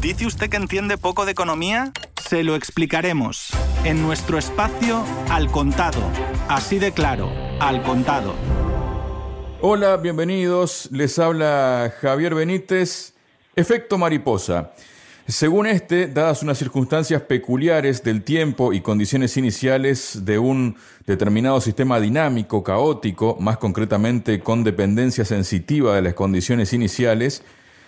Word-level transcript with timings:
¿Dice 0.00 0.26
usted 0.26 0.50
que 0.50 0.56
entiende 0.56 0.98
poco 0.98 1.24
de 1.24 1.32
economía? 1.32 1.92
Se 2.28 2.42
lo 2.44 2.54
explicaremos 2.54 3.48
en 3.84 4.02
nuestro 4.02 4.36
espacio 4.36 5.02
Al 5.30 5.50
Contado. 5.50 6.00
Así 6.48 6.78
de 6.78 6.92
claro, 6.92 7.30
Al 7.60 7.82
Contado. 7.82 8.34
Hola, 9.62 9.96
bienvenidos. 9.96 10.88
Les 10.92 11.18
habla 11.18 11.94
Javier 12.00 12.34
Benítez. 12.34 13.14
Efecto 13.56 13.96
mariposa. 13.96 14.72
Según 15.26 15.66
este, 15.66 16.06
dadas 16.06 16.42
unas 16.42 16.58
circunstancias 16.58 17.22
peculiares 17.22 18.04
del 18.04 18.22
tiempo 18.22 18.72
y 18.72 18.82
condiciones 18.82 19.36
iniciales 19.36 20.24
de 20.24 20.38
un 20.38 20.76
determinado 21.06 21.60
sistema 21.60 21.98
dinámico, 21.98 22.62
caótico, 22.62 23.36
más 23.40 23.56
concretamente 23.56 24.40
con 24.40 24.62
dependencia 24.62 25.24
sensitiva 25.24 25.96
de 25.96 26.02
las 26.02 26.14
condiciones 26.14 26.72
iniciales, 26.72 27.42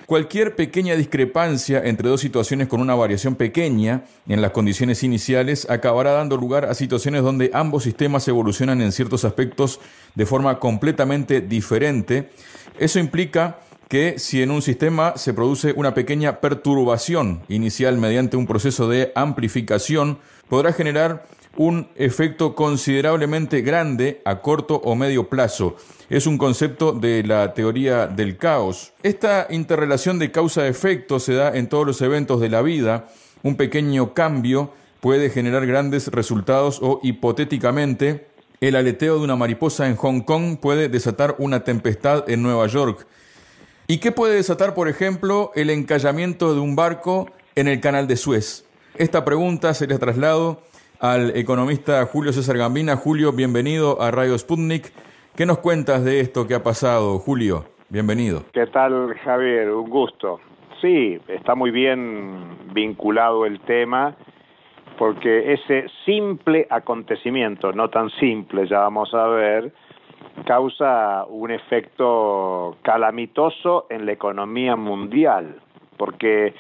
cualquier 0.09 0.57
pequeña 0.57 0.97
discrepancia 0.97 1.83
entre 1.85 2.09
dos 2.09 2.23
situaciones 2.23 2.67
con 2.67 2.81
una 2.81 2.95
variación 2.95 3.35
pequeña 3.35 4.05
en 4.27 4.41
las 4.41 4.53
condiciones 4.53 5.03
iniciales 5.03 5.69
acabará 5.69 6.13
dando 6.13 6.39
lugar 6.39 6.65
a 6.65 6.73
situaciones 6.73 7.23
donde 7.23 7.51
ambos 7.53 7.83
sistemas 7.83 8.27
evolucionan 8.27 8.81
en 8.81 8.91
ciertos 8.91 9.27
aspectos 9.27 9.81
de 10.15 10.25
forma 10.25 10.59
completamente 10.61 11.43
diferente. 11.43 12.31
Eso 12.79 12.99
implica 12.99 13.59
que 13.91 14.19
si 14.19 14.41
en 14.41 14.51
un 14.51 14.63
sistema 14.63 15.13
se 15.17 15.35
produce 15.35 15.75
una 15.77 15.93
pequeña 15.93 16.41
perturbación 16.41 17.43
inicial 17.51 17.99
mediante 17.99 18.39
un 18.39 18.47
proceso 18.47 18.89
de 18.89 19.13
amplificación, 19.15 20.21
podrá 20.49 20.73
generar 20.73 21.27
un 21.57 21.89
efecto 21.97 22.55
considerablemente 22.55 23.63
grande 23.63 24.21
a 24.25 24.41
corto 24.41 24.77
o 24.77 24.95
medio 24.95 25.29
plazo. 25.29 25.77
Es 26.11 26.27
un 26.27 26.39
concepto 26.39 26.93
de 26.93 27.23
la 27.23 27.55
teoría 27.55 28.07
del 28.07 28.37
caos. 28.37 28.93
Esta 29.03 29.47
interrelación 29.51 30.19
de 30.19 30.31
causa-efecto 30.31 31.21
se 31.21 31.35
da 31.35 31.57
en 31.57 31.69
todos 31.69 31.87
los 31.87 32.01
eventos 32.01 32.41
de 32.41 32.49
la 32.49 32.63
vida. 32.63 33.09
Un 33.43 33.57
pequeño 33.57 34.15
cambio 34.15 34.73
puede 35.01 35.31
generar 35.31 35.67
grandes 35.67 36.09
resultados 36.09 36.79
o 36.83 37.01
hipotéticamente 37.03 38.29
el 38.61 38.75
aleteo 38.75 39.19
de 39.19 39.25
una 39.25 39.37
mariposa 39.37 39.87
en 39.87 39.95
Hong 39.95 40.23
Kong 40.23 40.59
puede 40.59 40.89
desatar 40.89 41.37
una 41.39 41.63
tempestad 41.63 42.29
en 42.29 42.43
Nueva 42.43 42.67
York. 42.67 43.07
¿Y 43.87 43.99
qué 43.99 44.11
puede 44.11 44.35
desatar, 44.35 44.75
por 44.75 44.89
ejemplo, 44.89 45.53
el 45.55 45.71
encallamiento 45.71 46.53
de 46.53 46.61
un 46.61 46.75
barco 46.75 47.31
en 47.55 47.69
el 47.69 47.81
canal 47.81 48.09
de 48.09 48.17
Suez? 48.17 48.65
Esta 48.97 49.25
pregunta 49.25 49.75
se 49.75 49.87
le 49.87 49.97
traslado 49.99 50.61
al 51.01 51.37
economista 51.37 52.05
Julio 52.07 52.33
César 52.33 52.57
Gambina. 52.57 52.97
Julio, 52.97 53.33
bienvenido 53.33 54.01
a 54.01 54.11
Radio 54.11 54.37
Sputnik. 54.37 54.93
¿Qué 55.37 55.47
nos 55.47 55.59
cuentas 55.59 56.05
de 56.05 56.21
esto 56.21 56.47
que 56.47 56.55
ha 56.55 56.63
pasado, 56.63 57.19
Julio? 57.19 57.65
Bienvenido. 57.89 58.43
¿Qué 58.53 58.67
tal, 58.67 59.15
Javier? 59.25 59.71
Un 59.71 59.89
gusto. 59.89 60.41
Sí, 60.81 61.19
está 61.29 61.55
muy 61.55 61.71
bien 61.71 62.73
vinculado 62.73 63.47
el 63.47 63.61
tema 63.61 64.17
porque 64.99 65.53
ese 65.53 65.87
simple 66.05 66.67
acontecimiento, 66.71 67.73
no 67.73 67.89
tan 67.89 68.11
simple, 68.11 68.67
ya 68.67 68.81
vamos 68.81 69.15
a 69.15 69.29
ver, 69.29 69.73
causa 70.45 71.25
un 71.27 71.53
efecto 71.53 72.77
calamitoso 72.83 73.87
en 73.91 74.07
la 74.07 74.13
economía 74.13 74.75
mundial, 74.75 75.61
porque 75.99 76.55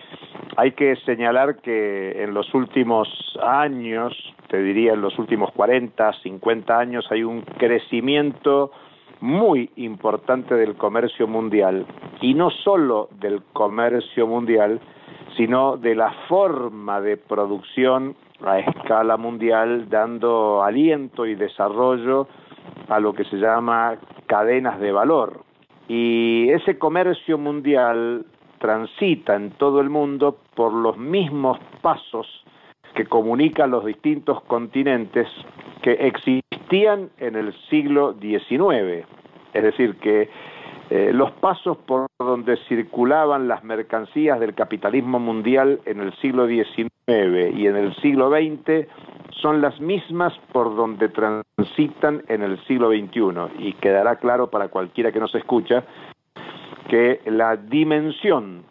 hay 0.57 0.73
que 0.73 0.97
señalar 1.07 1.57
que 1.63 2.23
en 2.23 2.35
los 2.35 2.53
últimos 2.53 3.09
años, 3.43 4.13
te 4.49 4.61
diría 4.63 4.93
en 4.93 5.01
los 5.01 5.19
últimos 5.19 5.51
40, 5.53 6.13
50 6.23 6.79
años, 6.79 7.07
hay 7.11 7.23
un 7.23 7.43
crecimiento 7.43 8.73
muy 9.21 9.71
importante 9.77 10.55
del 10.55 10.75
comercio 10.77 11.27
mundial, 11.27 11.87
y 12.21 12.35
no 12.35 12.51
solo 12.51 13.09
del 13.21 13.43
comercio 13.53 14.27
mundial, 14.27 14.81
sino 15.37 15.77
de 15.77 15.95
la 15.95 16.13
forma 16.29 17.01
de 17.01 17.17
producción 17.17 18.17
a 18.45 18.59
escala 18.59 19.17
mundial, 19.17 19.89
dando 19.89 20.63
aliento 20.63 21.27
y 21.27 21.35
desarrollo 21.35 22.29
a 22.89 23.01
lo 23.01 23.13
que 23.13 23.25
se 23.25 23.37
llama 23.37 23.97
cadenas 24.27 24.79
de 24.81 24.93
valor. 24.93 25.43
Y 25.89 26.51
ese 26.51 26.79
comercio 26.79 27.39
mundial 27.39 28.27
transita 28.59 29.35
en 29.35 29.51
todo 29.53 29.81
el 29.81 29.91
mundo 29.91 30.39
por 30.55 30.73
los 30.73 30.97
mismos 30.97 31.59
pasos 31.81 32.27
que 32.95 33.07
comunican 33.07 33.71
los 33.71 33.85
distintos 33.85 34.43
continentes 34.43 35.29
que 35.83 35.93
existían 35.93 37.11
en 37.19 37.37
el 37.37 37.55
siglo 37.71 38.15
XIX. 38.21 39.07
Es 39.55 39.63
decir, 39.63 39.97
que 39.97 40.29
eh, 40.91 41.13
los 41.13 41.31
pasos 41.33 41.77
por 41.77 42.07
donde 42.19 42.57
circulaban 42.69 43.47
las 43.47 43.63
mercancías 43.63 44.41
del 44.41 44.55
capitalismo 44.55 45.19
mundial 45.19 45.81
en 45.85 46.01
el 46.01 46.15
siglo 46.15 46.47
XIX 46.47 46.89
y 47.55 47.67
en 47.67 47.77
el 47.77 47.95
siglo 47.97 48.31
XX 48.31 48.89
son 49.43 49.61
las 49.61 49.79
mismas 49.81 50.33
por 50.53 50.75
donde 50.75 51.09
transitan 51.09 52.23
en 52.29 52.43
el 52.43 52.59
siglo 52.65 52.89
XXI 52.91 53.59
y 53.59 53.75
quedará 53.75 54.17
claro 54.17 54.51
para 54.51 54.69
cualquiera 54.69 55.13
que 55.13 55.21
nos 55.21 55.35
escucha 55.35 55.85
que 56.89 57.21
la 57.27 57.57
dimensión 57.57 58.65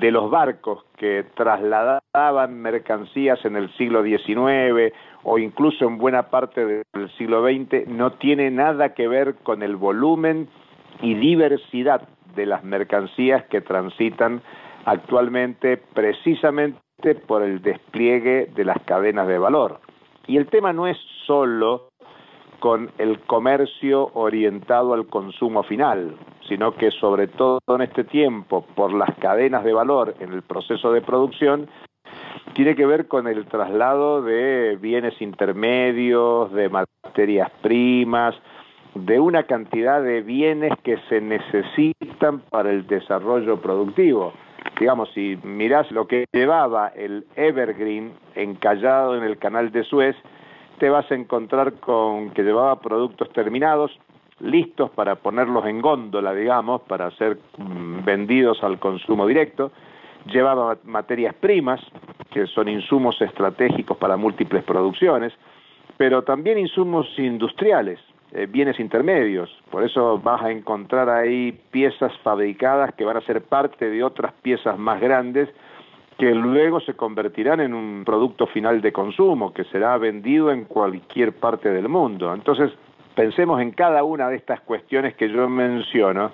de 0.00 0.10
los 0.10 0.30
barcos 0.30 0.84
que 0.96 1.24
trasladaban 1.34 2.60
mercancías 2.60 3.42
en 3.44 3.56
el 3.56 3.74
siglo 3.76 4.02
XIX 4.02 4.94
o 5.22 5.38
incluso 5.38 5.86
en 5.86 5.98
buena 5.98 6.24
parte 6.24 6.64
del 6.66 7.10
siglo 7.16 7.42
XX 7.42 7.88
no 7.88 8.12
tiene 8.12 8.50
nada 8.50 8.94
que 8.94 9.08
ver 9.08 9.36
con 9.42 9.62
el 9.62 9.76
volumen 9.76 10.48
y 11.00 11.14
diversidad 11.14 12.06
de 12.34 12.46
las 12.46 12.62
mercancías 12.62 13.44
que 13.46 13.60
transitan 13.60 14.42
actualmente 14.84 15.78
precisamente 15.94 17.14
por 17.26 17.42
el 17.42 17.62
despliegue 17.62 18.50
de 18.54 18.64
las 18.64 18.78
cadenas 18.84 19.26
de 19.28 19.38
valor. 19.38 19.80
Y 20.26 20.36
el 20.36 20.46
tema 20.46 20.72
no 20.72 20.86
es 20.86 20.98
solo 21.26 21.89
con 22.60 22.90
el 22.98 23.18
comercio 23.20 24.10
orientado 24.14 24.94
al 24.94 25.06
consumo 25.06 25.62
final, 25.64 26.14
sino 26.48 26.74
que 26.76 26.90
sobre 26.90 27.26
todo 27.26 27.60
en 27.68 27.80
este 27.82 28.04
tiempo, 28.04 28.64
por 28.76 28.92
las 28.92 29.14
cadenas 29.16 29.64
de 29.64 29.72
valor 29.72 30.14
en 30.20 30.32
el 30.32 30.42
proceso 30.42 30.92
de 30.92 31.00
producción, 31.00 31.68
tiene 32.54 32.76
que 32.76 32.86
ver 32.86 33.08
con 33.08 33.26
el 33.26 33.46
traslado 33.46 34.22
de 34.22 34.78
bienes 34.80 35.20
intermedios, 35.20 36.52
de 36.52 36.68
materias 36.68 37.50
primas, 37.62 38.34
de 38.94 39.20
una 39.20 39.44
cantidad 39.44 40.02
de 40.02 40.20
bienes 40.20 40.72
que 40.82 40.98
se 41.08 41.20
necesitan 41.20 42.40
para 42.50 42.70
el 42.70 42.86
desarrollo 42.86 43.60
productivo. 43.60 44.32
Digamos, 44.78 45.10
si 45.14 45.38
mirás 45.42 45.90
lo 45.90 46.06
que 46.06 46.26
llevaba 46.32 46.88
el 46.88 47.24
Evergreen 47.36 48.12
encallado 48.34 49.16
en 49.16 49.22
el 49.22 49.38
canal 49.38 49.70
de 49.72 49.84
Suez, 49.84 50.16
te 50.80 50.88
vas 50.88 51.08
a 51.12 51.14
encontrar 51.14 51.74
con 51.74 52.30
que 52.30 52.42
llevaba 52.42 52.80
productos 52.80 53.30
terminados, 53.34 53.92
listos 54.40 54.90
para 54.90 55.16
ponerlos 55.16 55.66
en 55.66 55.82
góndola, 55.82 56.32
digamos, 56.32 56.80
para 56.82 57.10
ser 57.12 57.36
mm, 57.58 58.02
vendidos 58.02 58.64
al 58.64 58.78
consumo 58.78 59.26
directo, 59.26 59.70
llevaba 60.24 60.78
materias 60.84 61.34
primas, 61.34 61.80
que 62.30 62.46
son 62.46 62.68
insumos 62.68 63.20
estratégicos 63.20 63.98
para 63.98 64.16
múltiples 64.16 64.64
producciones, 64.64 65.34
pero 65.98 66.22
también 66.22 66.58
insumos 66.58 67.06
industriales, 67.18 68.00
eh, 68.32 68.46
bienes 68.48 68.80
intermedios. 68.80 69.50
Por 69.70 69.84
eso 69.84 70.18
vas 70.18 70.42
a 70.42 70.50
encontrar 70.50 71.10
ahí 71.10 71.52
piezas 71.70 72.16
fabricadas 72.22 72.94
que 72.94 73.04
van 73.04 73.18
a 73.18 73.26
ser 73.26 73.42
parte 73.42 73.90
de 73.90 74.02
otras 74.02 74.32
piezas 74.40 74.78
más 74.78 74.98
grandes 74.98 75.50
que 76.20 76.34
luego 76.34 76.80
se 76.80 76.92
convertirán 76.92 77.60
en 77.60 77.72
un 77.72 78.04
producto 78.04 78.46
final 78.46 78.82
de 78.82 78.92
consumo 78.92 79.54
que 79.54 79.64
será 79.64 79.96
vendido 79.96 80.50
en 80.50 80.66
cualquier 80.66 81.32
parte 81.32 81.70
del 81.70 81.88
mundo. 81.88 82.34
Entonces, 82.34 82.70
pensemos 83.14 83.58
en 83.62 83.70
cada 83.70 84.04
una 84.04 84.28
de 84.28 84.36
estas 84.36 84.60
cuestiones 84.60 85.14
que 85.14 85.30
yo 85.30 85.48
menciono. 85.48 86.30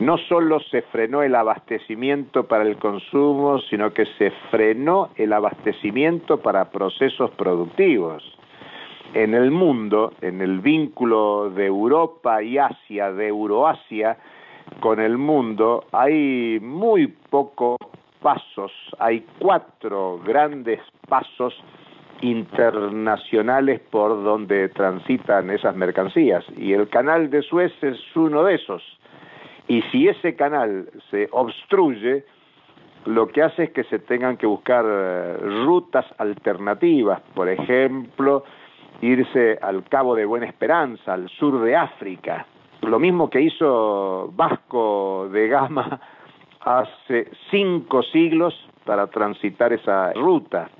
No 0.00 0.18
solo 0.18 0.58
se 0.58 0.82
frenó 0.82 1.22
el 1.22 1.36
abastecimiento 1.36 2.48
para 2.48 2.64
el 2.64 2.76
consumo, 2.76 3.60
sino 3.70 3.92
que 3.92 4.04
se 4.18 4.32
frenó 4.50 5.10
el 5.14 5.32
abastecimiento 5.32 6.40
para 6.40 6.72
procesos 6.72 7.30
productivos 7.30 8.24
en 9.14 9.32
el 9.34 9.52
mundo, 9.52 10.12
en 10.22 10.40
el 10.40 10.58
vínculo 10.58 11.50
de 11.50 11.66
Europa 11.66 12.42
y 12.42 12.58
Asia, 12.58 13.12
de 13.12 13.28
Euroasia 13.28 14.18
con 14.80 14.98
el 14.98 15.18
mundo, 15.18 15.84
hay 15.92 16.58
muy 16.60 17.06
pocos 17.06 17.76
pasos, 18.24 18.72
hay 18.98 19.22
cuatro 19.38 20.18
grandes 20.24 20.80
pasos 21.06 21.54
internacionales 22.22 23.82
por 23.90 24.24
donde 24.24 24.70
transitan 24.70 25.50
esas 25.50 25.76
mercancías 25.76 26.42
y 26.56 26.72
el 26.72 26.88
canal 26.88 27.28
de 27.28 27.42
Suez 27.42 27.70
es 27.82 27.98
uno 28.16 28.44
de 28.44 28.54
esos. 28.54 28.82
Y 29.68 29.82
si 29.92 30.08
ese 30.08 30.34
canal 30.36 30.88
se 31.10 31.28
obstruye, 31.32 32.24
lo 33.04 33.28
que 33.28 33.42
hace 33.42 33.64
es 33.64 33.70
que 33.72 33.84
se 33.84 33.98
tengan 33.98 34.38
que 34.38 34.46
buscar 34.46 34.86
eh, 34.88 35.36
rutas 35.66 36.06
alternativas, 36.16 37.20
por 37.34 37.50
ejemplo, 37.50 38.44
irse 39.02 39.58
al 39.60 39.84
Cabo 39.84 40.14
de 40.14 40.24
Buena 40.24 40.46
Esperanza, 40.46 41.12
al 41.12 41.28
sur 41.28 41.60
de 41.60 41.76
África. 41.76 42.46
Lo 42.80 42.98
mismo 42.98 43.28
que 43.28 43.42
hizo 43.42 44.32
Vasco 44.34 45.28
de 45.30 45.48
Gama 45.48 46.00
hace 46.64 47.30
cinco 47.50 48.02
siglos 48.02 48.54
para 48.84 49.06
transitar 49.08 49.72
esa 49.72 50.12
ruta. 50.12 50.70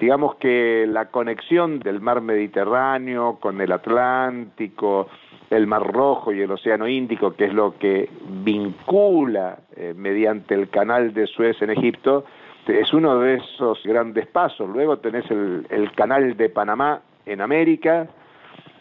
Digamos 0.00 0.36
que 0.36 0.86
la 0.88 1.10
conexión 1.10 1.78
del 1.78 2.00
mar 2.00 2.20
Mediterráneo 2.20 3.38
con 3.40 3.60
el 3.60 3.70
Atlántico, 3.72 5.08
el 5.50 5.66
Mar 5.66 5.86
Rojo 5.92 6.32
y 6.32 6.40
el 6.40 6.50
Océano 6.50 6.88
Índico, 6.88 7.34
que 7.34 7.44
es 7.44 7.52
lo 7.52 7.78
que 7.78 8.08
vincula 8.42 9.58
eh, 9.76 9.94
mediante 9.96 10.54
el 10.54 10.70
canal 10.70 11.12
de 11.12 11.26
Suez 11.26 11.60
en 11.62 11.70
Egipto, 11.70 12.24
es 12.66 12.92
uno 12.92 13.18
de 13.18 13.34
esos 13.34 13.82
grandes 13.84 14.26
pasos. 14.26 14.68
Luego 14.68 14.98
tenés 14.98 15.30
el, 15.30 15.66
el 15.68 15.92
canal 15.92 16.36
de 16.36 16.48
Panamá 16.48 17.02
en 17.26 17.40
América, 17.40 18.08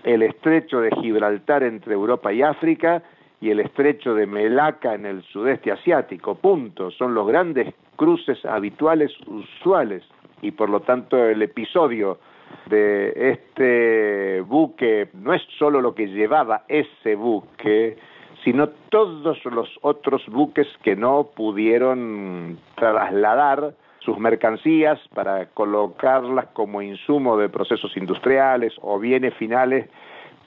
el 0.03 0.23
estrecho 0.23 0.79
de 0.81 0.91
Gibraltar 1.01 1.63
entre 1.63 1.93
Europa 1.93 2.31
y 2.31 2.41
África 2.41 3.03
y 3.41 3.49
el 3.49 3.59
estrecho 3.59 4.13
de 4.13 4.27
Melaka 4.27 4.93
en 4.93 5.07
el 5.07 5.23
sudeste 5.23 5.71
asiático. 5.71 6.35
Punto. 6.35 6.91
Son 6.91 7.15
los 7.15 7.27
grandes 7.27 7.73
cruces 7.95 8.45
habituales, 8.45 9.11
usuales. 9.27 10.03
Y 10.43 10.51
por 10.51 10.69
lo 10.69 10.81
tanto 10.81 11.17
el 11.17 11.41
episodio 11.41 12.19
de 12.67 13.31
este 13.31 14.41
buque 14.41 15.09
no 15.13 15.33
es 15.33 15.41
solo 15.57 15.81
lo 15.81 15.95
que 15.95 16.07
llevaba 16.07 16.63
ese 16.67 17.15
buque, 17.15 17.97
sino 18.43 18.69
todos 18.89 19.43
los 19.45 19.69
otros 19.81 20.23
buques 20.27 20.67
que 20.83 20.95
no 20.95 21.29
pudieron 21.35 22.59
trasladar 22.75 23.73
sus 23.99 24.17
mercancías 24.17 24.99
para 25.13 25.47
colocarlas 25.47 26.47
como 26.53 26.81
insumo 26.81 27.37
de 27.37 27.49
procesos 27.49 27.95
industriales 27.97 28.73
o 28.81 28.99
bienes 28.99 29.33
finales 29.35 29.87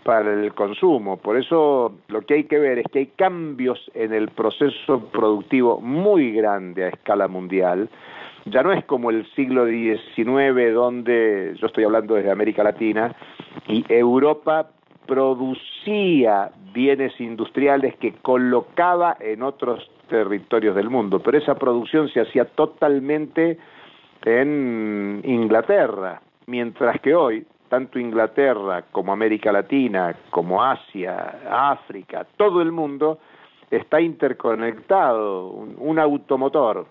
para 0.05 0.33
el 0.33 0.55
consumo. 0.55 1.17
Por 1.17 1.37
eso 1.37 1.95
lo 2.09 2.23
que 2.23 2.35
hay 2.35 2.45
que 2.45 2.59
ver 2.59 2.79
es 2.79 2.87
que 2.93 3.01
hay 3.01 3.07
cambios 3.07 3.91
en 3.95 4.13
el 4.13 4.29
proceso 4.29 5.01
productivo 5.11 5.81
muy 5.81 6.33
grande 6.33 6.85
a 6.85 6.89
escala 6.89 7.27
mundial. 7.27 7.89
Ya 8.45 8.63
no 8.63 8.73
es 8.73 8.85
como 8.85 9.11
el 9.11 9.27
siglo 9.33 9.67
XIX 9.67 10.73
donde, 10.75 11.55
yo 11.57 11.67
estoy 11.67 11.85
hablando 11.85 12.15
desde 12.15 12.31
América 12.31 12.63
Latina, 12.63 13.15
y 13.67 13.85
Europa 13.89 14.69
producía 15.07 16.51
bienes 16.73 17.19
industriales 17.21 17.97
que 17.97 18.13
colocaba 18.13 19.17
en 19.21 19.43
otros 19.43 19.91
territorios 20.09 20.77
del 20.77 20.91
mundo, 20.91 21.21
pero 21.21 21.39
esa 21.39 21.55
producción 21.55 22.09
se 22.09 22.21
hacía 22.21 22.45
totalmente 22.45 23.59
en 24.25 25.23
Inglaterra, 25.25 26.21
mientras 26.47 27.01
que 27.01 27.15
hoy 27.15 27.47
tanto 27.75 27.99
Inglaterra 27.99 28.85
como 28.93 29.13
América 29.13 29.51
Latina, 29.51 30.15
como 30.31 30.63
Asia, 30.63 31.41
África, 31.51 32.25
todo 32.37 32.63
el 32.63 32.71
mundo 32.71 33.19
está 33.69 34.01
interconectado. 34.01 35.49
Un, 35.49 35.99
automotor, 35.99 36.87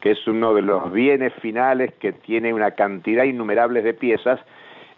que 0.00 0.12
es 0.12 0.24
uno 0.28 0.54
de 0.54 0.62
los 0.62 0.92
bienes 0.92 1.32
finales 1.42 1.94
que 1.94 2.12
tiene 2.12 2.54
una 2.54 2.70
cantidad 2.76 3.24
innumerable 3.24 3.82
de 3.82 3.92
piezas, 3.92 4.38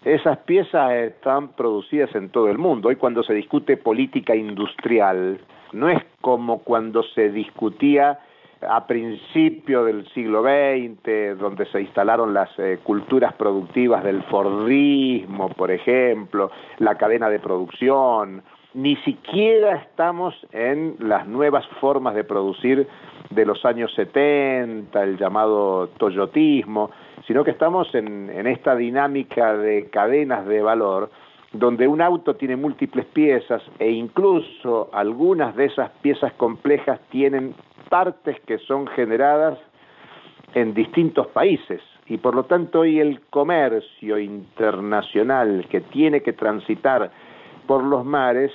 esas 0.05 0.37
piezas 0.45 0.91
están 0.91 1.47
producidas 1.53 2.13
en 2.13 2.29
todo 2.29 2.49
el 2.49 2.59
mundo. 2.59 2.89
Hoy 2.89 2.97
cuando 2.97 3.23
se 3.23 3.33
discute 3.33 3.75
política 3.75 4.35
industrial, 4.35 5.39
no 5.73 5.89
es 5.89 6.03
como 6.21 6.59
cuando 6.59 7.01
se 7.01 7.31
discutía 7.31 8.19
a 8.61 8.87
principios 8.87 9.85
del 9.85 10.07
siglo 10.09 10.41
XX, 10.41 11.37
donde 11.39 11.65
se 11.67 11.81
instalaron 11.81 12.33
las 12.33 12.49
eh, 12.57 12.79
culturas 12.83 13.33
productivas 13.33 14.03
del 14.03 14.23
Fordismo, 14.23 15.49
por 15.49 15.71
ejemplo, 15.71 16.51
la 16.79 16.95
cadena 16.95 17.29
de 17.29 17.39
producción, 17.39 18.43
ni 18.73 18.95
siquiera 18.97 19.75
estamos 19.77 20.35
en 20.51 20.95
las 20.99 21.27
nuevas 21.27 21.65
formas 21.79 22.15
de 22.15 22.23
producir 22.23 22.87
de 23.29 23.45
los 23.45 23.65
años 23.65 23.93
70, 23.95 25.03
el 25.03 25.17
llamado 25.17 25.87
toyotismo, 25.97 26.91
sino 27.25 27.43
que 27.43 27.51
estamos 27.51 27.93
en, 27.95 28.29
en 28.29 28.47
esta 28.47 28.75
dinámica 28.75 29.57
de 29.57 29.89
cadenas 29.89 30.45
de 30.45 30.61
valor 30.61 31.09
donde 31.53 31.87
un 31.87 32.01
auto 32.01 32.35
tiene 32.35 32.55
múltiples 32.55 33.05
piezas 33.05 33.63
e 33.79 33.89
incluso 33.89 34.89
algunas 34.91 35.55
de 35.55 35.65
esas 35.65 35.89
piezas 36.01 36.33
complejas 36.33 36.99
tienen 37.09 37.55
partes 37.89 38.39
que 38.41 38.57
son 38.59 38.87
generadas 38.87 39.57
en 40.53 40.73
distintos 40.73 41.27
países 41.27 41.81
y 42.07 42.17
por 42.17 42.35
lo 42.35 42.43
tanto 42.43 42.81
hoy 42.81 42.99
el 42.99 43.21
comercio 43.29 44.17
internacional 44.17 45.65
que 45.69 45.81
tiene 45.81 46.21
que 46.21 46.33
transitar 46.33 47.11
por 47.67 47.83
los 47.83 48.05
mares 48.05 48.51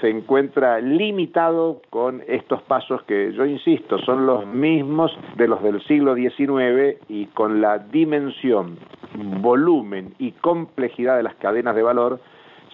se 0.00 0.08
encuentra 0.08 0.80
limitado 0.80 1.82
con 1.90 2.22
estos 2.26 2.62
pasos 2.62 3.02
que 3.02 3.32
yo 3.32 3.44
insisto 3.44 3.98
son 3.98 4.26
los 4.26 4.46
mismos 4.46 5.12
de 5.36 5.48
los 5.48 5.62
del 5.62 5.82
siglo 5.84 6.14
XIX 6.14 6.98
y 7.08 7.26
con 7.26 7.60
la 7.60 7.78
dimensión, 7.78 8.78
volumen 9.14 10.14
y 10.18 10.32
complejidad 10.32 11.16
de 11.16 11.22
las 11.22 11.34
cadenas 11.36 11.74
de 11.74 11.82
valor 11.82 12.20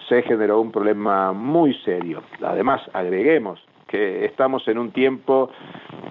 se 0.07 0.21
generó 0.23 0.61
un 0.61 0.71
problema 0.71 1.33
muy 1.33 1.73
serio. 1.83 2.23
Además, 2.41 2.81
agreguemos 2.93 3.59
que 3.87 4.25
estamos 4.25 4.67
en 4.67 4.77
un 4.77 4.91
tiempo 4.91 5.49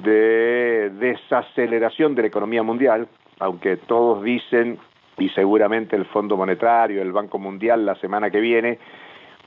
de 0.03 0.91
desaceleración 0.99 2.15
de 2.15 2.23
la 2.23 2.29
economía 2.29 2.63
mundial, 2.63 3.09
aunque 3.39 3.77
todos 3.77 4.23
dicen, 4.23 4.79
y 5.19 5.29
seguramente 5.31 5.97
el 5.97 6.07
Fondo 6.07 6.37
Monetario, 6.37 7.03
el 7.03 7.13
Banco 7.13 7.39
Mundial 7.39 7.87
la 7.87 7.95
semana 7.97 8.31
que 8.31 8.41
viene, 8.41 8.79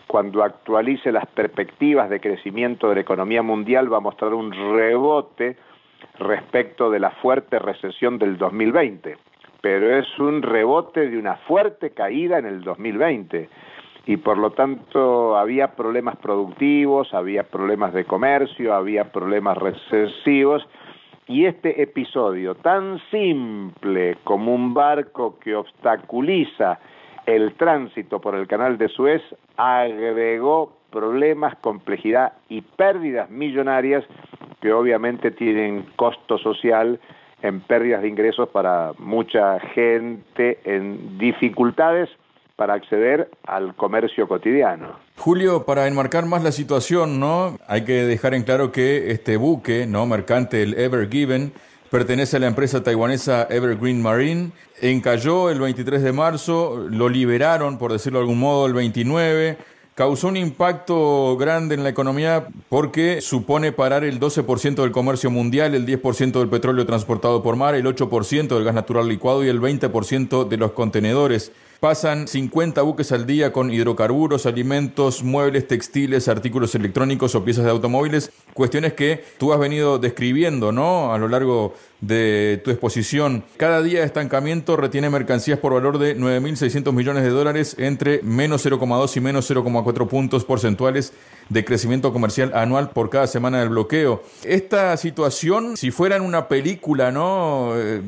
cuando 0.08 0.44
actualice 0.44 1.12
las 1.12 1.28
perspectivas 1.28 2.10
de 2.10 2.20
crecimiento 2.20 2.90
de 2.90 2.96
la 2.96 3.02
economía 3.02 3.44
mundial 3.44 3.92
va 3.92 3.98
a 3.98 4.02
mostrar 4.02 4.34
un 4.34 4.52
rebote 4.52 5.58
respecto 6.18 6.90
de 6.90 7.00
la 7.00 7.12
fuerte 7.12 7.60
recesión 7.60 8.18
del 8.18 8.38
2020, 8.38 9.18
pero 9.62 9.98
es 9.98 10.08
un 10.18 10.42
rebote 10.42 11.10
de 11.10 11.18
una 11.18 11.36
fuerte 11.36 11.92
caída 11.92 12.40
en 12.40 12.46
el 12.46 12.62
2020 12.64 13.50
y 14.06 14.18
por 14.18 14.38
lo 14.38 14.52
tanto 14.52 15.38
había 15.38 15.76
problemas 15.76 16.18
productivos, 16.18 17.14
había 17.14 17.44
problemas 17.44 17.94
de 17.94 18.06
comercio, 18.06 18.74
había 18.74 19.12
problemas 19.12 19.58
recesivos 19.58 20.68
y 21.28 21.46
este 21.46 21.82
episodio 21.82 22.56
tan 22.56 23.00
simple 23.12 24.18
como 24.24 24.54
un 24.54 24.74
barco 24.74 25.38
que 25.40 25.56
obstaculiza 25.56 26.80
el 27.28 27.54
tránsito 27.54 28.20
por 28.20 28.34
el 28.34 28.48
canal 28.48 28.80
de 28.80 28.88
Suez 28.88 29.22
agregó 29.56 30.74
problemas, 30.90 31.56
complejidad 31.58 32.34
y 32.50 32.62
pérdidas 32.62 33.30
millonarias 33.30 34.04
que 34.62 34.74
obviamente 34.74 35.30
tienen 35.30 35.86
costo 35.96 36.40
social 36.40 37.00
en 37.42 37.62
pérdidas 37.62 38.02
de 38.02 38.08
ingresos 38.08 38.50
para 38.50 38.94
mucha 38.98 39.60
gente 39.60 40.60
en 40.64 41.18
dificultades 41.18 42.10
para 42.60 42.74
acceder 42.74 43.32
al 43.48 43.74
comercio 43.74 44.28
cotidiano. 44.28 45.00
Julio, 45.16 45.66
para 45.66 45.88
enmarcar 45.88 46.26
más 46.26 46.44
la 46.44 46.52
situación, 46.52 47.18
¿no? 47.18 47.58
Hay 47.68 47.86
que 47.86 48.04
dejar 48.04 48.34
en 48.34 48.44
claro 48.44 48.74
que 48.74 49.12
este 49.12 49.38
buque, 49.38 49.88
¿no? 49.88 50.06
Mercante, 50.06 50.62
el 50.62 50.78
Ever 50.78 51.10
Given, 51.10 51.54
pertenece 51.90 52.36
a 52.36 52.42
la 52.42 52.48
empresa 52.48 52.84
taiwanesa 52.84 53.48
Evergreen 53.50 54.02
Marine. 54.02 54.52
Encalló 54.82 55.50
el 55.50 55.62
23 55.62 56.04
de 56.04 56.12
marzo, 56.12 56.86
lo 56.90 57.08
liberaron, 57.08 57.78
por 57.78 57.94
decirlo 57.94 58.20
de 58.20 58.24
algún 58.24 58.40
modo, 58.40 58.68
el 58.68 58.74
29 58.74 59.58
causó 59.96 60.28
un 60.30 60.38
impacto 60.38 61.36
grande 61.38 61.76
en 61.76 61.84
la 61.84 61.90
economía 61.90 62.48
porque 62.70 63.20
supone 63.22 63.74
parar 63.74 64.06
el 64.06 64.20
12% 64.20 64.76
del 64.76 64.92
comercio 64.92 65.30
mundial, 65.30 65.76
el 65.76 65.86
10% 65.86 66.40
del 66.40 66.48
petróleo 66.48 66.86
transportado 66.86 67.42
por 67.42 67.56
mar, 67.56 67.76
el 67.76 67.86
8% 67.86 68.48
del 68.48 68.64
gas 68.64 68.76
natural 68.76 69.08
licuado 69.08 69.44
y 69.44 69.50
el 69.50 69.62
20% 69.62 70.48
de 70.48 70.58
los 70.58 70.72
contenedores. 70.72 71.52
Pasan 71.80 72.28
50 72.28 72.82
buques 72.82 73.14
al 73.14 73.26
día 73.26 73.54
con 73.54 73.72
hidrocarburos, 73.72 74.46
alimentos, 74.46 75.24
muebles, 75.24 75.66
textiles, 75.66 76.28
artículos 76.28 76.76
electrónicos 76.76 77.36
o 77.36 77.46
piezas 77.46 77.64
de 77.64 77.72
automóviles, 77.72 78.34
cuestiones 78.54 78.94
que 78.94 79.24
tú 79.38 79.54
has 79.54 79.60
venido 79.62 79.98
describiendo, 79.98 80.74
¿no? 80.74 81.14
A 81.14 81.18
lo 81.18 81.30
largo 81.30 81.74
de 82.02 82.62
tu 82.64 82.72
exposición. 82.72 83.44
Cada 83.58 83.82
día 83.82 84.00
de 84.00 84.06
estancamiento 84.06 84.78
retiene 84.78 85.10
mercancías 85.10 85.60
por 85.60 85.74
valor 85.74 85.98
de 85.98 86.18
9.600 86.18 86.94
millones 86.94 87.24
de 87.24 87.30
dólares 87.30 87.76
entre 87.78 88.22
menos 88.24 88.66
0,2 88.66 89.18
y 89.18 89.20
menos 89.20 89.50
0,4 89.50 90.08
puntos 90.08 90.46
porcentuales 90.46 91.14
de 91.50 91.66
crecimiento 91.66 92.14
comercial 92.14 92.52
anual 92.54 92.92
por 92.92 93.10
cada 93.10 93.28
semana 93.28 93.60
del 93.60 93.70
bloqueo. 93.70 94.24
Esta 94.44 94.96
situación, 94.98 95.76
si 95.76 95.92
fuera 95.92 96.16
en 96.16 96.22
una 96.22 96.48
película, 96.48 97.12
¿no? 97.12 97.72
Eh, 97.76 98.02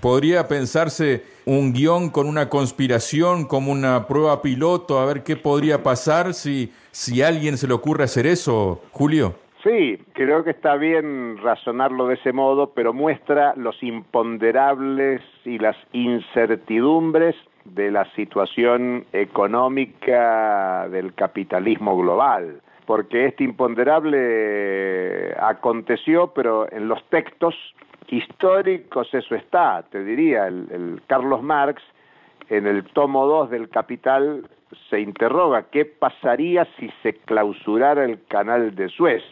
podría 0.00 0.48
pensarse 0.48 1.22
un 1.44 1.72
guion 1.72 2.10
con 2.10 2.26
una 2.26 2.48
conspiración, 2.48 3.44
como 3.44 3.70
una 3.70 4.08
prueba 4.08 4.42
piloto, 4.42 4.98
a 4.98 5.06
ver 5.06 5.22
qué 5.22 5.36
podría 5.36 5.82
pasar 5.82 6.34
si, 6.34 6.72
si 6.90 7.22
a 7.22 7.28
alguien 7.28 7.58
se 7.58 7.68
le 7.68 7.74
ocurre 7.74 8.04
hacer 8.04 8.26
eso, 8.26 8.82
Julio. 8.92 9.45
Sí, 9.66 9.98
creo 10.12 10.44
que 10.44 10.50
está 10.50 10.76
bien 10.76 11.38
razonarlo 11.38 12.06
de 12.06 12.14
ese 12.14 12.32
modo, 12.32 12.70
pero 12.72 12.92
muestra 12.92 13.52
los 13.56 13.82
imponderables 13.82 15.20
y 15.44 15.58
las 15.58 15.76
incertidumbres 15.92 17.34
de 17.64 17.90
la 17.90 18.04
situación 18.12 19.06
económica 19.12 20.88
del 20.88 21.14
capitalismo 21.14 21.98
global 21.98 22.60
porque 22.86 23.26
este 23.26 23.42
imponderable 23.42 25.34
aconteció, 25.40 26.28
pero 26.28 26.70
en 26.70 26.86
los 26.86 27.02
textos 27.08 27.56
históricos 28.06 29.12
eso 29.12 29.34
está, 29.34 29.84
te 29.90 30.04
diría, 30.04 30.46
el, 30.46 31.02
Carlos 31.08 31.42
Marx 31.42 31.82
en 32.48 32.68
el 32.68 32.84
tomo 32.84 33.26
2 33.26 33.50
del 33.50 33.68
Capital 33.68 34.48
se 34.88 35.00
interroga 35.00 35.64
qué 35.72 35.84
pasaría 35.84 36.68
si 36.78 36.88
se 37.02 37.14
clausurara 37.14 38.04
el 38.04 38.24
canal 38.26 38.76
de 38.76 38.88
Suez. 38.90 39.24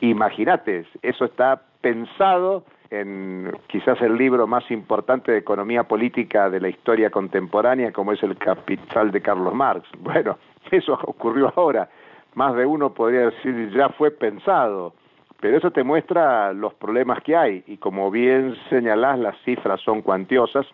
Imagínate, 0.00 0.86
eso 1.02 1.24
está 1.24 1.62
pensado 1.80 2.64
en 2.90 3.52
quizás 3.66 4.00
el 4.02 4.16
libro 4.16 4.46
más 4.46 4.70
importante 4.70 5.32
de 5.32 5.38
economía 5.38 5.84
política 5.84 6.48
de 6.48 6.60
la 6.60 6.68
historia 6.68 7.10
contemporánea, 7.10 7.92
como 7.92 8.12
es 8.12 8.22
el 8.22 8.36
Capital 8.36 9.10
de 9.10 9.20
Carlos 9.20 9.54
Marx. 9.54 9.86
Bueno, 9.98 10.38
eso 10.70 10.94
ocurrió 11.04 11.52
ahora. 11.56 11.88
Más 12.34 12.54
de 12.56 12.66
uno 12.66 12.92
podría 12.92 13.30
decir 13.30 13.70
ya 13.70 13.88
fue 13.90 14.10
pensado, 14.10 14.94
pero 15.40 15.56
eso 15.56 15.70
te 15.70 15.84
muestra 15.84 16.52
los 16.52 16.74
problemas 16.74 17.22
que 17.22 17.36
hay 17.36 17.62
y 17.66 17.76
como 17.76 18.10
bien 18.10 18.56
señalás, 18.70 19.18
las 19.18 19.36
cifras 19.44 19.80
son 19.80 20.02
cuantiosas. 20.02 20.66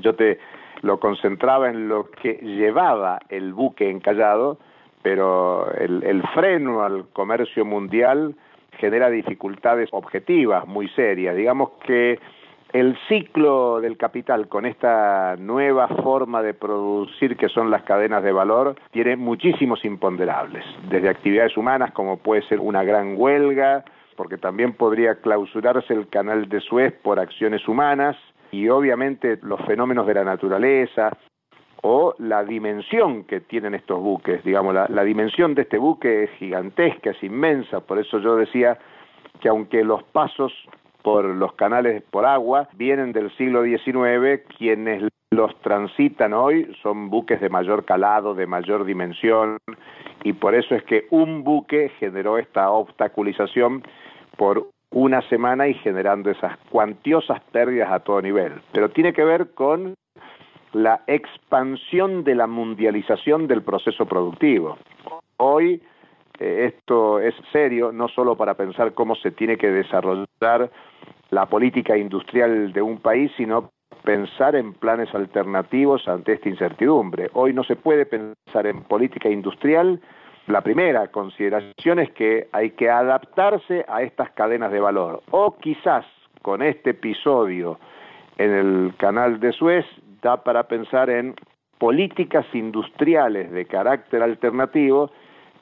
Yo 0.00 0.14
te 0.14 0.38
lo 0.82 1.00
concentraba 1.00 1.68
en 1.68 1.88
lo 1.88 2.10
que 2.10 2.34
llevaba 2.34 3.20
el 3.28 3.52
buque 3.52 3.90
encallado, 3.90 4.58
pero 5.02 5.70
el, 5.72 6.22
freno 6.34 6.82
al 6.82 7.08
comercio 7.12 7.64
mundial 7.64 8.34
genera 8.78 9.10
dificultades 9.10 9.88
objetivas 9.92 10.66
muy 10.66 10.88
serias. 10.90 11.36
Digamos 11.36 11.70
que 11.84 12.18
el 12.72 12.96
ciclo 13.08 13.80
del 13.80 13.96
capital 13.96 14.48
con 14.48 14.66
esta 14.66 15.36
nueva 15.38 15.88
forma 15.88 16.42
de 16.42 16.54
producir 16.54 17.36
que 17.36 17.48
son 17.48 17.70
las 17.70 17.82
cadenas 17.82 18.22
de 18.22 18.32
valor 18.32 18.76
tiene 18.90 19.16
muchísimos 19.16 19.84
imponderables, 19.84 20.64
desde 20.90 21.08
actividades 21.08 21.56
humanas 21.56 21.92
como 21.92 22.18
puede 22.18 22.42
ser 22.42 22.60
una 22.60 22.84
gran 22.84 23.14
huelga, 23.16 23.84
porque 24.16 24.36
también 24.36 24.74
podría 24.74 25.14
clausurarse 25.16 25.94
el 25.94 26.08
canal 26.08 26.48
de 26.48 26.60
Suez 26.60 26.92
por 27.02 27.18
acciones 27.18 27.66
humanas 27.66 28.16
y 28.50 28.68
obviamente 28.68 29.38
los 29.42 29.60
fenómenos 29.64 30.06
de 30.06 30.14
la 30.14 30.24
naturaleza, 30.24 31.16
o 31.90 32.14
la 32.18 32.44
dimensión 32.44 33.24
que 33.24 33.40
tienen 33.40 33.74
estos 33.74 33.98
buques. 33.98 34.44
Digamos, 34.44 34.74
la, 34.74 34.86
la, 34.90 35.04
dimensión 35.04 35.54
de 35.54 35.62
este 35.62 35.78
buque 35.78 36.24
es 36.24 36.30
gigantesca, 36.32 37.12
es 37.12 37.22
inmensa, 37.22 37.80
por 37.80 37.98
eso 37.98 38.18
yo 38.18 38.36
decía 38.36 38.76
que 39.40 39.48
aunque 39.48 39.82
los 39.84 40.02
pasos 40.02 40.52
por 41.02 41.24
los 41.24 41.54
canales 41.54 42.02
por 42.10 42.26
agua 42.26 42.68
vienen 42.74 43.12
del 43.12 43.34
siglo 43.38 43.64
XIX, 43.64 44.42
quienes 44.58 45.02
los 45.30 45.58
transitan 45.62 46.34
hoy 46.34 46.70
son 46.82 47.08
buques 47.08 47.40
de 47.40 47.48
mayor 47.48 47.86
calado, 47.86 48.34
de 48.34 48.46
mayor 48.46 48.84
dimensión, 48.84 49.56
y 50.24 50.34
por 50.34 50.54
eso 50.54 50.74
es 50.74 50.82
que 50.82 51.06
un 51.08 51.42
buque 51.42 51.90
generó 51.98 52.36
esta 52.36 52.70
obstaculización 52.70 53.82
por 54.36 54.68
una 54.90 55.22
semana 55.30 55.68
y 55.68 55.74
generando 55.74 56.30
esas 56.30 56.58
cuantiosas 56.70 57.40
pérdidas 57.50 57.90
a 57.90 58.00
todo 58.00 58.20
nivel. 58.20 58.60
Pero 58.72 58.90
tiene 58.90 59.14
que 59.14 59.24
ver 59.24 59.54
con 59.54 59.94
la 60.72 61.02
expansión 61.06 62.24
de 62.24 62.34
la 62.34 62.46
mundialización 62.46 63.46
del 63.46 63.62
proceso 63.62 64.06
productivo. 64.06 64.78
Hoy 65.38 65.80
eh, 66.38 66.72
esto 66.72 67.20
es 67.20 67.34
serio, 67.52 67.92
no 67.92 68.08
solo 68.08 68.36
para 68.36 68.54
pensar 68.54 68.94
cómo 68.94 69.14
se 69.16 69.30
tiene 69.30 69.56
que 69.56 69.70
desarrollar 69.70 70.70
la 71.30 71.46
política 71.46 71.96
industrial 71.96 72.72
de 72.72 72.82
un 72.82 72.98
país, 72.98 73.30
sino 73.36 73.70
pensar 74.04 74.56
en 74.56 74.72
planes 74.72 75.14
alternativos 75.14 76.06
ante 76.08 76.34
esta 76.34 76.48
incertidumbre. 76.48 77.30
Hoy 77.34 77.52
no 77.52 77.64
se 77.64 77.76
puede 77.76 78.06
pensar 78.06 78.66
en 78.66 78.82
política 78.84 79.28
industrial. 79.28 80.00
La 80.46 80.62
primera 80.62 81.08
consideración 81.08 81.98
es 81.98 82.10
que 82.12 82.48
hay 82.52 82.70
que 82.70 82.88
adaptarse 82.88 83.84
a 83.88 84.02
estas 84.02 84.30
cadenas 84.30 84.72
de 84.72 84.80
valor. 84.80 85.22
O 85.30 85.58
quizás 85.58 86.06
con 86.40 86.62
este 86.62 86.90
episodio 86.90 87.78
en 88.38 88.50
el 88.52 88.94
canal 88.96 89.40
de 89.40 89.52
Suez 89.52 89.84
da 90.22 90.42
para 90.42 90.64
pensar 90.64 91.10
en 91.10 91.34
políticas 91.78 92.46
industriales 92.52 93.50
de 93.50 93.66
carácter 93.66 94.22
alternativo 94.22 95.10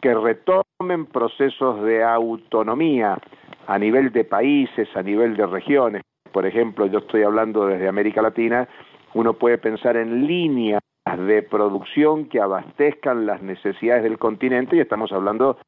que 0.00 0.14
retomen 0.14 1.06
procesos 1.06 1.82
de 1.82 2.02
autonomía 2.02 3.18
a 3.66 3.78
nivel 3.78 4.12
de 4.12 4.24
países, 4.24 4.88
a 4.94 5.02
nivel 5.02 5.36
de 5.36 5.46
regiones. 5.46 6.02
Por 6.32 6.46
ejemplo, 6.46 6.86
yo 6.86 6.98
estoy 6.98 7.22
hablando 7.22 7.66
desde 7.66 7.88
América 7.88 8.22
Latina, 8.22 8.68
uno 9.14 9.34
puede 9.34 9.58
pensar 9.58 9.96
en 9.96 10.26
líneas 10.26 10.80
de 11.14 11.42
producción 11.42 12.28
que 12.28 12.40
abastezcan 12.40 13.26
las 13.26 13.40
necesidades 13.42 14.02
del 14.02 14.18
continente 14.18 14.76
y 14.76 14.80
estamos 14.80 15.12
hablando 15.12 15.58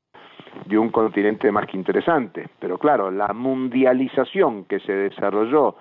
de 0.66 0.78
un 0.78 0.90
continente 0.90 1.50
más 1.52 1.66
que 1.66 1.76
interesante. 1.76 2.48
Pero 2.58 2.78
claro, 2.78 3.10
la 3.10 3.32
mundialización 3.32 4.64
que 4.64 4.80
se 4.80 4.92
desarrolló 4.92 5.76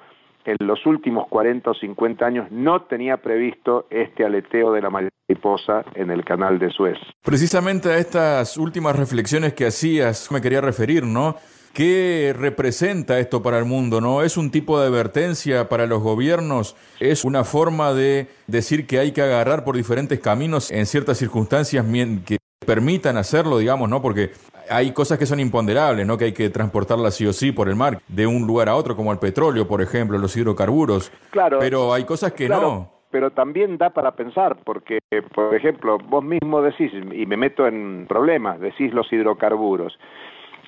en 0.48 0.56
los 0.66 0.86
últimos 0.86 1.28
40 1.28 1.70
o 1.70 1.74
50 1.74 2.26
años 2.26 2.48
no 2.52 2.84
tenía 2.84 3.18
previsto 3.18 3.86
este 3.90 4.24
aleteo 4.24 4.72
de 4.72 4.82
la 4.82 4.90
mariposa 4.90 5.84
en 5.94 6.10
el 6.10 6.24
canal 6.24 6.58
de 6.58 6.70
Suez. 6.72 6.98
Precisamente 7.22 7.90
a 7.90 7.98
estas 7.98 8.58
últimas 8.58 8.96
reflexiones 8.96 9.54
que 9.54 9.68
hacías 9.68 10.32
me 10.32 10.42
quería 10.42 10.62
referir, 10.62 11.04
¿no? 11.04 11.36
¿Qué 11.74 12.34
representa 12.36 13.20
esto 13.20 13.44
para 13.44 13.60
el 13.60 13.66
mundo? 13.66 14.02
¿No? 14.02 14.24
¿Es 14.24 14.38
un 14.38 14.50
tipo 14.50 14.80
de 14.80 14.88
advertencia 14.88 15.70
para 15.70 15.86
los 15.86 16.02
gobiernos? 16.02 16.76
¿Es 17.00 17.24
una 17.24 17.44
forma 17.44 17.94
de 17.94 18.30
decir 18.48 18.88
que 18.88 19.00
hay 19.00 19.12
que 19.12 19.22
agarrar 19.22 19.64
por 19.64 19.76
diferentes 19.76 20.20
caminos 20.20 20.72
en 20.72 20.88
ciertas 20.88 21.20
circunstancias 21.20 21.86
que 22.26 22.38
permitan 22.66 23.18
hacerlo, 23.18 23.60
digamos, 23.60 23.90
¿no? 23.90 24.02
Porque 24.02 24.32
hay 24.70 24.92
cosas 24.92 25.18
que 25.18 25.26
son 25.26 25.40
imponderables, 25.40 26.06
¿no? 26.06 26.18
Que 26.18 26.26
hay 26.26 26.34
que 26.34 26.50
transportarlas 26.50 27.16
sí 27.16 27.26
o 27.26 27.34
sí 27.34 27.52
por 27.52 27.70
el 27.70 27.76
mar, 27.76 28.00
de 28.08 28.28
un 28.28 28.48
lugar 28.48 28.70
a 28.70 28.76
otro, 28.76 28.96
como 28.96 29.12
el 29.12 29.20
petróleo, 29.20 29.68
por 29.68 29.82
ejemplo, 29.82 30.18
los 30.18 30.36
hidrocarburos. 30.36 31.12
Claro. 31.32 31.60
Pero 31.60 31.94
hay 31.94 32.04
cosas 32.06 32.34
que 32.34 32.50
no. 32.50 32.92
Pero 33.10 33.32
también 33.32 33.78
da 33.78 33.90
para 33.90 34.16
pensar, 34.16 34.58
porque, 34.66 35.00
por 35.34 35.56
ejemplo, 35.56 35.98
vos 35.98 36.24
mismo 36.24 36.62
decís, 36.62 36.92
y 36.94 37.26
me 37.26 37.38
meto 37.38 37.66
en 37.66 38.06
problemas, 38.08 38.60
decís 38.60 38.94
los 38.94 39.12
hidrocarburos. 39.12 39.98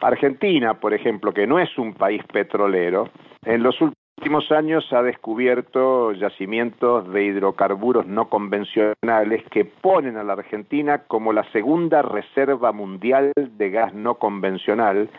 Argentina, 0.02 0.80
por 0.80 0.94
ejemplo, 0.94 1.34
que 1.34 1.46
no 1.46 1.60
es 1.60 1.78
un 1.78 1.94
país 1.94 2.22
petrolero, 2.32 3.10
en 3.46 3.62
los 3.62 3.76
últimos 3.82 3.96
últimos 4.20 4.52
años 4.52 4.86
ha 4.92 5.02
descubierto 5.02 6.12
yacimientos 6.12 7.10
de 7.14 7.24
hidrocarburos 7.24 8.06
no 8.06 8.28
convencionales 8.28 9.46
que 9.50 9.64
ponen 9.64 10.18
a 10.18 10.26
la 10.26 10.34
Argentina 10.34 11.04
como 11.08 11.32
la 11.32 11.50
segunda 11.54 12.02
reserva 12.02 12.74
mundial 12.74 13.32
de 13.38 13.70
gas 13.70 13.94
no 13.94 14.16
convencional 14.16 15.10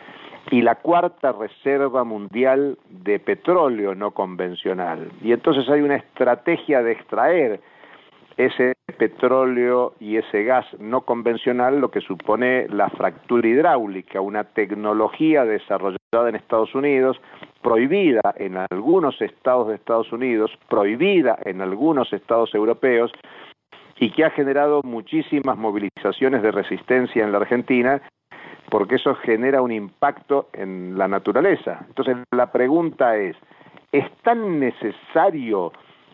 y 0.51 0.61
la 0.61 0.75
cuarta 0.75 1.31
reserva 1.31 2.03
mundial 2.03 2.77
de 2.89 3.17
petróleo 3.17 3.95
no 3.95 4.11
convencional. 4.11 5.11
Y 5.23 5.31
entonces 5.31 5.67
hay 5.67 5.81
una 5.81 5.95
estrategia 5.95 6.83
de 6.83 6.91
extraer 6.91 7.59
ese 8.37 8.73
petróleo 8.99 9.93
y 9.99 10.17
ese 10.17 10.43
gas 10.43 10.65
no 10.79 11.01
convencional, 11.01 11.79
lo 11.79 11.89
que 11.89 12.01
supone 12.01 12.67
la 12.69 12.89
fractura 12.89 13.47
hidráulica, 13.47 14.21
una 14.21 14.43
tecnología 14.43 15.43
desarrollada 15.43 16.29
en 16.29 16.35
Estados 16.35 16.75
Unidos, 16.75 17.19
prohibida 17.61 18.21
en 18.35 18.57
algunos 18.57 19.21
estados 19.21 19.67
de 19.67 19.75
Estados 19.75 20.11
Unidos, 20.11 20.51
prohibida 20.69 21.37
en 21.45 21.61
algunos 21.61 22.11
estados 22.13 22.53
europeos, 22.53 23.11
y 23.99 24.09
que 24.11 24.25
ha 24.25 24.31
generado 24.31 24.81
muchísimas 24.83 25.57
movilizaciones 25.57 26.41
de 26.41 26.51
resistencia 26.51 27.23
en 27.23 27.31
la 27.31 27.37
Argentina, 27.37 28.01
porque 28.69 28.95
eso 28.95 29.13
genera 29.15 29.61
un 29.61 29.71
impacto 29.71 30.49
en 30.53 30.97
la 30.97 31.07
naturaleza. 31.07 31.85
Entonces 31.87 32.17
la 32.31 32.51
pregunta 32.51 33.15
es, 33.17 33.35
¿es 33.91 34.09
tan 34.23 34.59
necesario 34.59 35.71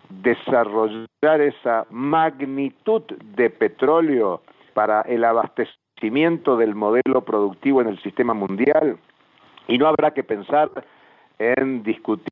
desarrollar 0.09 1.41
esa 1.41 1.85
magnitud 1.89 3.03
de 3.35 3.49
petróleo 3.49 4.41
para 4.73 5.01
el 5.01 5.23
abastecimiento 5.23 6.57
del 6.57 6.75
modelo 6.75 7.21
productivo 7.25 7.81
en 7.81 7.87
el 7.87 8.01
sistema 8.01 8.33
mundial 8.33 8.97
y 9.67 9.77
no 9.77 9.87
habrá 9.87 10.11
que 10.11 10.23
pensar 10.23 10.69
en 11.39 11.83
discutir 11.83 12.27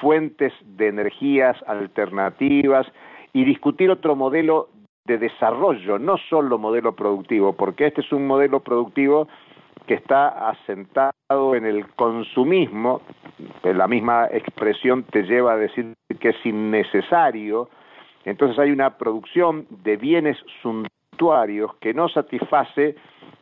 fuentes 0.00 0.52
de 0.64 0.88
energías 0.88 1.56
alternativas 1.66 2.86
y 3.32 3.44
discutir 3.44 3.90
otro 3.90 4.16
modelo 4.16 4.68
de 5.04 5.18
desarrollo, 5.18 5.98
no 5.98 6.16
solo 6.28 6.58
modelo 6.58 6.94
productivo, 6.94 7.54
porque 7.54 7.86
este 7.86 8.02
es 8.02 8.12
un 8.12 8.26
modelo 8.26 8.60
productivo 8.60 9.28
que 9.86 9.94
está 9.94 10.50
asentado 10.50 11.54
en 11.54 11.66
el 11.66 11.88
consumismo, 11.94 13.00
la 13.64 13.88
misma 13.88 14.26
expresión 14.30 15.02
te 15.04 15.24
lleva 15.24 15.54
a 15.54 15.56
decir 15.56 15.94
que 16.20 16.30
es 16.30 16.46
innecesario, 16.46 17.68
entonces 18.24 18.58
hay 18.58 18.70
una 18.70 18.96
producción 18.96 19.66
de 19.82 19.96
bienes 19.96 20.36
suntuarios 20.62 21.74
que 21.80 21.94
no 21.94 22.08
satisface 22.08 22.94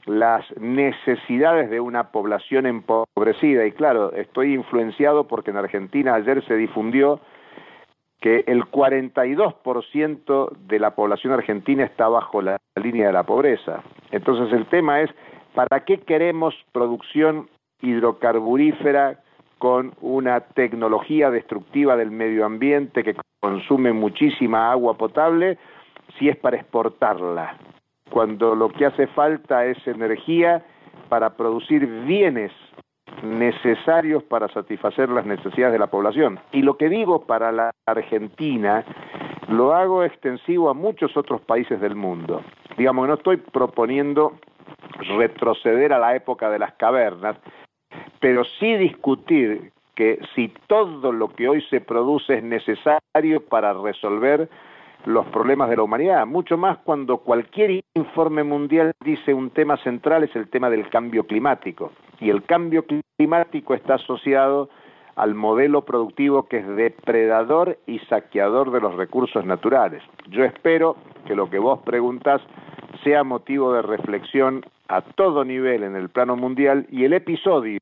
las 0.06 0.44
necesidades 0.58 1.70
de 1.70 1.80
una 1.80 2.10
población 2.10 2.66
empobrecida. 2.66 3.66
Y 3.66 3.72
claro, 3.72 4.12
estoy 4.12 4.54
influenciado 4.54 5.26
porque 5.26 5.50
en 5.50 5.56
Argentina 5.56 6.14
ayer 6.14 6.44
se 6.46 6.56
difundió 6.56 7.20
que 8.20 8.44
el 8.46 8.64
42% 8.64 10.50
de 10.66 10.78
la 10.78 10.94
población 10.94 11.32
argentina 11.32 11.84
está 11.84 12.08
bajo 12.08 12.42
la 12.42 12.58
línea 12.76 13.06
de 13.06 13.12
la 13.12 13.22
pobreza. 13.22 13.82
Entonces 14.10 14.52
el 14.52 14.66
tema 14.66 15.00
es 15.00 15.10
¿Para 15.54 15.84
qué 15.84 15.98
queremos 15.98 16.54
producción 16.72 17.48
hidrocarburífera 17.82 19.20
con 19.58 19.92
una 20.00 20.40
tecnología 20.40 21.30
destructiva 21.30 21.96
del 21.96 22.10
medio 22.10 22.46
ambiente 22.46 23.02
que 23.02 23.16
consume 23.40 23.92
muchísima 23.92 24.70
agua 24.70 24.96
potable, 24.96 25.58
si 26.18 26.28
es 26.28 26.36
para 26.36 26.56
exportarla, 26.56 27.56
cuando 28.10 28.54
lo 28.54 28.68
que 28.68 28.86
hace 28.86 29.06
falta 29.08 29.64
es 29.64 29.78
energía 29.86 30.64
para 31.08 31.36
producir 31.36 31.86
bienes 32.04 32.52
necesarios 33.22 34.22
para 34.24 34.48
satisfacer 34.48 35.08
las 35.08 35.26
necesidades 35.26 35.72
de 35.72 35.78
la 35.78 35.88
población. 35.88 36.38
Y 36.52 36.62
lo 36.62 36.76
que 36.76 36.88
digo 36.88 37.26
para 37.26 37.52
la 37.52 37.70
Argentina, 37.86 38.84
lo 39.48 39.74
hago 39.74 40.04
extensivo 40.04 40.70
a 40.70 40.74
muchos 40.74 41.16
otros 41.16 41.40
países 41.40 41.80
del 41.80 41.94
mundo. 41.94 42.42
Digamos, 42.76 43.08
no 43.08 43.14
estoy 43.14 43.36
proponiendo 43.36 44.38
retroceder 45.18 45.92
a 45.92 45.98
la 45.98 46.14
época 46.14 46.50
de 46.50 46.58
las 46.58 46.72
cavernas, 46.74 47.36
pero 48.20 48.44
sí 48.44 48.76
discutir 48.76 49.72
que 49.94 50.20
si 50.34 50.52
todo 50.66 51.12
lo 51.12 51.28
que 51.28 51.48
hoy 51.48 51.62
se 51.62 51.80
produce 51.80 52.38
es 52.38 52.44
necesario 52.44 53.44
para 53.48 53.74
resolver 53.74 54.48
los 55.06 55.26
problemas 55.26 55.70
de 55.70 55.76
la 55.76 55.82
humanidad, 55.82 56.26
mucho 56.26 56.56
más 56.56 56.78
cuando 56.78 57.18
cualquier 57.18 57.82
informe 57.94 58.44
mundial 58.44 58.92
dice 59.04 59.32
un 59.32 59.50
tema 59.50 59.76
central 59.78 60.24
es 60.24 60.34
el 60.36 60.48
tema 60.48 60.68
del 60.70 60.88
cambio 60.88 61.24
climático, 61.24 61.92
y 62.20 62.30
el 62.30 62.42
cambio 62.44 62.84
climático 63.16 63.74
está 63.74 63.94
asociado 63.94 64.68
al 65.16 65.34
modelo 65.34 65.84
productivo 65.84 66.44
que 66.44 66.58
es 66.58 66.66
depredador 66.76 67.78
y 67.86 67.98
saqueador 68.00 68.70
de 68.70 68.80
los 68.80 68.94
recursos 68.94 69.44
naturales. 69.44 70.02
Yo 70.28 70.44
espero 70.44 70.96
que 71.26 71.34
lo 71.34 71.50
que 71.50 71.58
vos 71.58 71.80
preguntas 71.80 72.40
sea 73.04 73.24
motivo 73.24 73.72
de 73.72 73.82
reflexión 73.82 74.64
a 74.88 75.02
todo 75.02 75.44
nivel 75.44 75.82
en 75.82 75.96
el 75.96 76.08
plano 76.08 76.36
mundial 76.36 76.86
y 76.90 77.04
el 77.04 77.12
episodio 77.12 77.78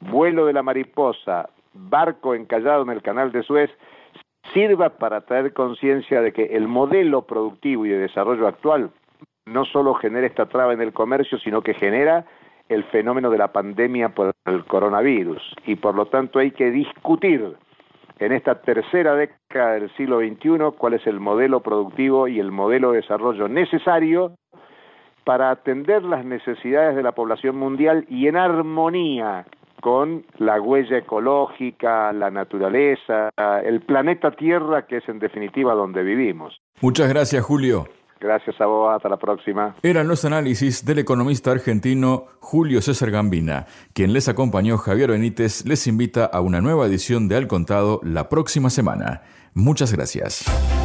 vuelo 0.00 0.46
de 0.46 0.52
la 0.52 0.62
mariposa, 0.62 1.48
barco 1.74 2.34
encallado 2.34 2.82
en 2.82 2.90
el 2.90 3.02
canal 3.02 3.32
de 3.32 3.42
Suez, 3.42 3.70
sirva 4.52 4.90
para 4.90 5.22
traer 5.22 5.52
conciencia 5.52 6.20
de 6.20 6.32
que 6.32 6.56
el 6.56 6.68
modelo 6.68 7.22
productivo 7.22 7.86
y 7.86 7.90
de 7.90 7.98
desarrollo 7.98 8.46
actual 8.46 8.90
no 9.46 9.64
solo 9.64 9.94
genera 9.94 10.26
esta 10.26 10.46
traba 10.46 10.72
en 10.72 10.80
el 10.80 10.92
comercio, 10.92 11.38
sino 11.38 11.62
que 11.62 11.74
genera 11.74 12.26
el 12.68 12.84
fenómeno 12.84 13.30
de 13.30 13.38
la 13.38 13.52
pandemia 13.52 14.10
por 14.10 14.32
el 14.44 14.64
coronavirus. 14.64 15.42
Y 15.66 15.76
por 15.76 15.94
lo 15.94 16.06
tanto 16.06 16.38
hay 16.38 16.50
que 16.50 16.70
discutir 16.70 17.56
en 18.18 18.32
esta 18.32 18.60
tercera 18.60 19.14
década 19.14 19.74
del 19.74 19.90
siglo 19.96 20.18
XXI 20.18 20.76
cuál 20.76 20.94
es 20.94 21.06
el 21.06 21.20
modelo 21.20 21.60
productivo 21.60 22.28
y 22.28 22.40
el 22.40 22.50
modelo 22.50 22.90
de 22.90 22.98
desarrollo 23.00 23.48
necesario 23.48 24.32
para 25.24 25.50
atender 25.50 26.02
las 26.02 26.24
necesidades 26.24 26.96
de 26.96 27.02
la 27.02 27.12
población 27.12 27.56
mundial 27.56 28.04
y 28.08 28.28
en 28.28 28.36
armonía 28.36 29.46
con 29.80 30.24
la 30.38 30.60
huella 30.60 30.98
ecológica, 30.98 32.12
la 32.12 32.30
naturaleza, 32.30 33.30
el 33.64 33.80
planeta 33.82 34.30
Tierra, 34.32 34.86
que 34.86 34.98
es 34.98 35.08
en 35.08 35.18
definitiva 35.18 35.74
donde 35.74 36.02
vivimos. 36.02 36.60
Muchas 36.80 37.08
gracias, 37.08 37.44
Julio. 37.44 37.86
Gracias 38.20 38.60
a 38.60 38.66
vos, 38.66 38.94
hasta 38.94 39.08
la 39.08 39.16
próxima. 39.16 39.76
Eran 39.82 40.08
los 40.08 40.24
análisis 40.24 40.84
del 40.84 40.98
economista 40.98 41.52
argentino 41.52 42.24
Julio 42.40 42.82
César 42.82 43.10
Gambina. 43.10 43.66
Quien 43.92 44.12
les 44.12 44.28
acompañó, 44.28 44.76
Javier 44.76 45.12
Benítez, 45.12 45.64
les 45.66 45.86
invita 45.86 46.24
a 46.24 46.40
una 46.40 46.60
nueva 46.60 46.86
edición 46.86 47.28
de 47.28 47.36
Al 47.36 47.46
Contado 47.46 48.00
la 48.02 48.28
próxima 48.28 48.70
semana. 48.70 49.22
Muchas 49.54 49.92
gracias. 49.92 50.77